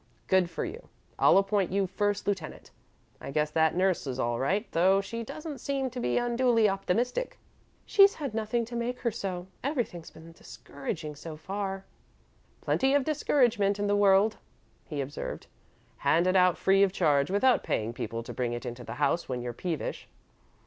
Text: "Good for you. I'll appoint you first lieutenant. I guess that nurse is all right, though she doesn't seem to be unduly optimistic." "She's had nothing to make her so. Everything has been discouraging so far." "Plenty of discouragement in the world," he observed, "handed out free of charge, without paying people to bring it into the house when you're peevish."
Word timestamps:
"Good 0.25 0.49
for 0.49 0.65
you. 0.65 0.89
I'll 1.19 1.37
appoint 1.37 1.71
you 1.71 1.85
first 1.85 2.25
lieutenant. 2.27 2.71
I 3.21 3.29
guess 3.29 3.51
that 3.51 3.75
nurse 3.75 4.07
is 4.07 4.17
all 4.19 4.39
right, 4.39 4.65
though 4.71 4.99
she 4.99 5.23
doesn't 5.23 5.59
seem 5.59 5.91
to 5.91 5.99
be 5.99 6.17
unduly 6.17 6.67
optimistic." 6.67 7.37
"She's 7.85 8.15
had 8.15 8.33
nothing 8.33 8.65
to 8.65 8.75
make 8.75 9.01
her 9.01 9.11
so. 9.11 9.45
Everything 9.63 10.01
has 10.01 10.09
been 10.09 10.31
discouraging 10.31 11.13
so 11.15 11.37
far." 11.37 11.85
"Plenty 12.61 12.95
of 12.95 13.03
discouragement 13.03 13.77
in 13.77 13.85
the 13.85 13.95
world," 13.95 14.37
he 14.87 15.01
observed, 15.01 15.45
"handed 15.97 16.35
out 16.35 16.57
free 16.57 16.81
of 16.81 16.91
charge, 16.91 17.29
without 17.29 17.61
paying 17.63 17.93
people 17.93 18.23
to 18.23 18.33
bring 18.33 18.53
it 18.53 18.65
into 18.65 18.83
the 18.83 18.95
house 18.95 19.29
when 19.29 19.43
you're 19.43 19.53
peevish." 19.53 20.07